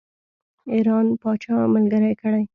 ایران 0.73 1.05
پاچا 1.21 1.55
ملګری 1.73 2.13
کړي. 2.21 2.43